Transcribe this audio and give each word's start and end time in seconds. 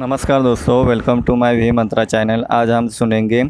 नमस्कार 0.00 0.42
दोस्तों 0.42 0.86
welcome 0.86 1.22
to 1.22 1.34
my 1.34 1.56
V 1.56 1.70
Mantra 1.70 2.04
channel 2.04 2.44
आज 2.50 2.70
हम 2.70 2.88
सुनेंगे 2.88 3.42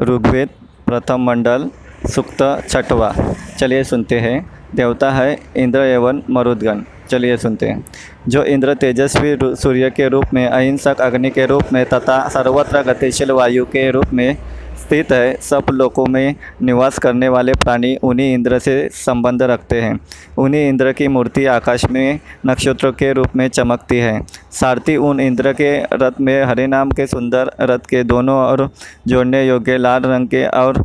ऋग्वेद 0.00 0.48
प्रथम 0.86 1.20
मंडल, 1.20 1.70
सुक्त 2.06 2.62
छठवा। 2.68 3.14
चलिए 3.58 3.84
सुनते 3.84 4.18
हैं। 4.18 4.50
देवता 4.74 5.10
है 5.10 5.38
इंद्र 5.56 5.78
एवं 5.78 6.22
मरुदगण। 6.30 6.80
चलिए 7.10 7.36
सुनते 7.36 7.66
हैं। 7.66 7.84
जो 8.28 8.44
इंद्र 8.44 8.74
तेजस्वी 8.74 9.38
सूर्य 9.42 9.90
के 9.90 10.08
रूप 10.08 10.24
में, 10.34 10.46
अहिंसक 10.46 11.00
अग्नि 11.00 11.30
के 11.30 11.46
रूप 11.46 11.62
में 11.72 11.86
तथा 11.86 12.28
सर्वत्र 12.28 12.82
गतिशील 12.82 13.30
वायु 13.30 13.64
के 13.64 13.90
रूप 13.90 14.06
में 14.12 14.36
स्थित 14.78 15.12
है। 15.12 15.36
सब 15.40 15.66
लोकों 15.70 16.06
में 16.06 16.34
निवास 16.62 16.98
करने 16.98 17.28
वाले 17.28 17.52
प्राणी 17.54 17.94
उन्हीं 17.96 18.32
इंद्र 18.34 18.58
से 18.58 18.88
संबंध 18.92 19.42
रखते 19.42 19.80
हैं। 19.80 19.98
उन्हीं 20.38 20.68
इंद्र 20.68 20.92
की 20.92 21.08
मूर्ति 21.08 21.44
आकाश 21.46 21.84
में 21.84 22.20
नक्षत्रों 22.46 22.92
के 22.92 23.12
रूप 23.12 23.36
में 23.36 23.48
चमकती 23.48 23.98
है। 23.98 24.20
सारथी 24.52 24.96
उन 24.96 25.20
इंद्र 25.20 25.52
के 25.52 25.76
रथ 25.92 26.20
में 26.20 26.44
हरे 26.44 26.66
नाम 26.66 26.90
के 26.90 27.06
सुंदर 27.06 27.50
रथ 27.60 27.86
के 27.90 28.02
दोनों 28.04 28.36
और 28.36 28.68
जोड़ने 29.08 29.46
योग्य 29.46 29.76
लाल 29.78 30.02
रंग 30.02 30.28
के 30.28 30.46
और 30.46 30.84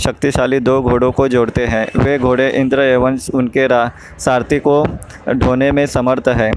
शक्तिशाली 0.00 0.58
दो 0.60 0.80
घोड़ों 0.82 1.10
को 1.12 1.28
जोड़ते 1.28 1.66
हैं। 1.66 1.86
वे 1.98 2.18
घोड़े 2.18 2.48
इंद्र 2.50 2.80
एवं 2.80 3.18
उनके 3.34 3.66
रा, 3.66 3.90
सारथी 4.18 4.58
को 4.58 4.84
ढोने 5.34 5.70
में 5.72 5.84
समर्थ 5.86 6.28
है। 6.28 6.50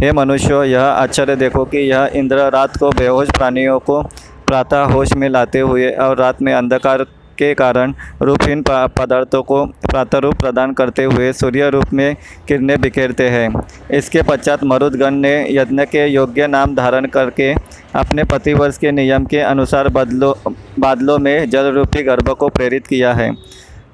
हे 0.00 0.12
मनुष्यों, 0.12 0.64
यह 0.64 0.82
आश्चर्य 0.82 1.36
देखो 1.36 1.64
कि 1.64 1.78
यह 1.78 2.10
इंद्र 2.14 2.48
रात 2.50 2.76
को 2.76 2.90
बेहोश 2.90 3.30
प्राणियों 3.30 3.78
को 3.78 4.02
प्रातः 4.48 4.82
होश 4.86 5.12
में 5.12 5.28
लाते 5.28 5.60
हुए 5.60 5.90
और 6.00 6.16
रात 6.18 6.42
में 6.42 6.52
अंधकार 6.54 7.02
के 7.38 7.52
कारण 7.54 7.92
रूपहीन 8.22 8.62
पदार्थों 8.68 9.42
को 9.42 9.64
प्रातः 9.66 10.18
रूप 10.18 10.34
प्रदान 10.34 10.72
करते 10.72 11.04
हुए 11.04 11.32
सूर्य 11.32 11.68
रूप 11.70 11.92
में 11.92 12.16
किरणें 12.48 12.80
बिखेरते 12.80 13.28
हैं। 13.28 13.48
इसके 13.90 14.22
पश्चात 14.22 14.64
मरुदगण 14.64 15.14
ने 15.16 15.34
यज्ञ 15.50 15.84
के 15.84 16.06
योग्य 16.06 16.46
नाम 16.46 16.74
धारण 16.74 17.06
करके 17.08 17.52
अपने 17.94 18.24
प्रतिवर्ष 18.24 18.78
के 18.78 18.92
नियम 18.92 19.26
के 19.26 19.38
अनुसार 19.42 19.88
बदलो 19.88 20.32
बादलों 20.78 21.18
में 21.18 21.50
जल 21.50 21.70
रूपी 21.72 22.02
गर्भ 22.02 22.30
को 22.30 22.48
प्रेरित 22.48 22.86
किया 22.86 23.12
है। 23.12 23.30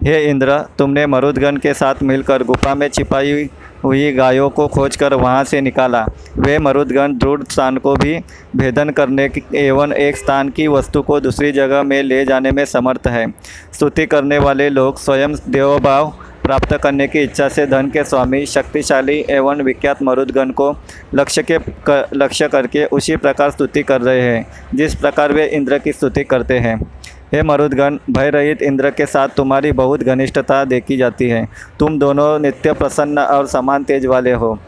हे 0.04 0.24
इंद्र, 0.24 0.58
तुमने 0.78 1.06
मरुदगण 1.06 1.56
के 1.56 1.74
साथ 1.74 2.02
मिलकर 2.02 2.42
गुफा 2.42 2.74
में 2.74 2.88
छिपाई 2.88 3.48
हुई 3.84 4.12
गायों 4.12 4.50
को 4.50 4.68
खोजकर 4.68 5.14
वहाँ 5.14 5.44
से 5.44 5.60
निकाला। 5.60 6.06
वे 6.38 6.58
मरुदगण 6.58 7.12
दृढ़ 7.12 7.42
स्थान 7.42 7.76
को 7.76 7.96
भी 7.96 8.20
भेदन 8.56 8.90
करने 8.90 9.30
एवं 9.54 9.92
एक 9.92 10.16
स्थान 10.16 10.48
की 10.48 10.66
वस्तु 10.66 11.02
को 11.02 11.20
दूसरी 11.20 11.52
जगह 11.52 11.82
में 11.82 12.02
ले 12.02 12.24
जाने 12.24 12.50
में 12.50 12.64
समर्थ 12.64 13.06
है। 13.06 13.34
स्तुति 13.72 14.06
करने 14.06 14.38
वाले 14.38 14.68
लोग 14.68 14.98
स्वयं 14.98 15.32
देवभाव 15.32 16.14
प्राप्त 16.42 16.76
करने 16.76 17.08
की 17.08 17.18
इच्छा 17.18 17.48
से 17.48 17.66
धन 17.66 17.86
के 17.86 18.04
स्वामी, 18.04 18.46
शक्तिशाली 18.46 19.24
एवं 19.30 19.62
विख्यात 19.62 20.02
मरुदगण 20.02 20.50
को 20.50 20.76
लक्ष्य 21.14 21.42
के 21.42 21.58
क- 21.86 22.08
लक्ष्य 22.14 22.48
करके 22.48 22.84
उसी 22.84 23.16
प्रकार 23.16 23.50
स्तुति 23.50 23.82
कर 23.82 24.00
रहे 24.00 24.22
हैं, 24.22 24.46
जिस 24.74 24.94
प्रकार 24.94 25.32
वे 25.32 25.46
इंद्र 25.46 25.78
की 25.78 25.92
स्तुति 25.92 26.24
करते 26.24 26.58
हैं। 26.58 26.86
हे 27.34 27.42
मरुदगण 27.42 27.96
भय 28.10 28.28
रहित 28.30 28.60
इंद्र 28.62 28.90
के 28.90 29.06
साथ 29.06 29.28
तुम्हारी 29.28 29.70
बहुत 29.72 30.02
घनिष्ठता 30.02 30.64
देखी 30.64 30.96
जाती 30.96 31.28
है। 31.28 31.44
तुम 31.78 31.98
दोनों 31.98 32.38
नित्य 32.38 32.72
प्रसन्न 32.72 33.18
और 33.18 33.46
समान 33.46 33.84
तेज 33.84 34.04
वाले 34.06 34.32
हो। 34.32 34.58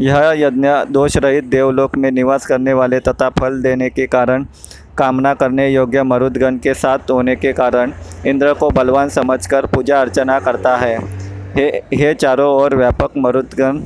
यह 0.00 0.32
यज्ञ 0.36 0.68
दोष 0.90 1.16
रहित 1.16 1.44
देवलोक 1.44 1.96
में 1.96 2.10
निवास 2.10 2.46
करने 2.46 2.72
वाले 2.72 3.00
तथा 3.00 3.28
फल 3.30 3.60
देने 3.62 3.88
के 3.90 4.06
कारण, 4.06 4.46
कामना 4.98 5.32
करने 5.34 5.68
योग्य 5.68 6.02
मरुदगण 6.02 6.56
के 6.56 6.74
साथ 6.74 7.10
होने 7.10 7.34
के 7.36 7.52
कारण 7.52 7.92
इंद्र 8.26 8.52
को 8.54 8.70
बलवान 8.70 9.08
समझकर 9.08 9.66
पूजा 9.66 10.00
अर्चना 10.00 10.38
करता 10.40 10.76
है। 10.76 10.96
हे 11.54 11.66
हे 11.94 12.14
चारों 12.14 12.48
ओर 12.52 12.76
व्यापक 12.76 13.16
मरुदगण, 13.16 13.80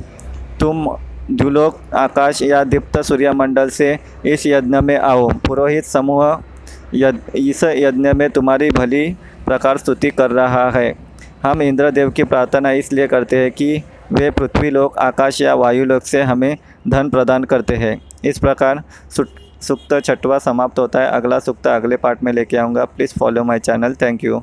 तुम 0.59 0.87
द्युलोक 1.31 1.81
आकाश 1.95 2.41
या 2.41 2.63
दीप्त 2.63 2.99
सूर्यमंडल 3.01 3.69
से 3.69 3.97
इस 4.25 4.47
यज्ञ 4.47 4.79
में 4.79 4.97
आओ। 4.97 5.27
पुरोहित 5.47 5.85
समूह 5.85 6.39
इस 6.93 7.63
यज्ञ 7.63 8.13
में 8.13 8.29
तुम्हारी 8.29 8.69
भली 8.69 9.05
प्रकार 9.45 9.77
स्तुति 9.77 10.09
कर 10.09 10.31
रहा 10.31 10.69
है। 10.69 10.93
हम 11.43 11.61
इंद्रदेव 11.61 12.09
की 12.09 12.23
प्रार्थना 12.23 12.71
इसलिए 12.71 13.07
करते 13.07 13.37
हैं 13.37 13.51
कि 13.51 13.83
वे 14.11 14.29
पृथ्वी 14.31 14.69
लोक, 14.69 14.97
आकाश 14.97 15.41
या 15.41 15.53
वायु 15.53 15.85
लोक 15.85 16.03
से 16.03 16.21
हमें 16.21 16.57
धन 16.87 17.09
प्रदान 17.09 17.43
करते 17.43 17.75
हैं। 17.75 18.01
इस 18.25 18.39
प्रकार 18.39 18.81
सुक्त 19.15 19.35
सूक्त 19.61 19.99
छठवा 20.05 20.37
समाप्त 20.39 20.79
होता 20.79 21.01
है। 21.01 21.09
अगला 21.11 21.39
सूक्त 21.39 21.67
अगले 21.67 21.97
पार्ट 21.97 22.23
में 22.23 22.31
लेके 22.33 22.57
आऊँगा। 22.57 22.85
Please 22.85 23.13
follow 23.19 23.43
my 23.43 23.59
channel. 23.59 23.93
Thank 23.93 24.23
you. 24.23 24.39